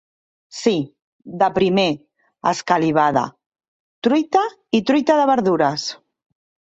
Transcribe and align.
Sí, 0.59 0.71
de 1.43 1.49
primer, 1.57 1.85
escalivada, 2.53 3.25
truita 4.09 4.43
i 4.79 4.81
truita 4.89 5.19
de 5.21 5.29
verdures. 5.33 5.87